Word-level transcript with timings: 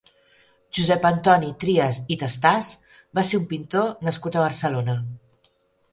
Josep 0.77 1.03
Antoni 1.09 1.51
Trias 1.65 1.99
i 2.15 2.17
Tastàs 2.23 2.71
va 3.19 3.27
ser 3.29 3.43
un 3.43 3.47
pintor 3.55 3.93
nascut 4.09 4.39
a 4.41 4.47
Barcelona. 4.49 4.97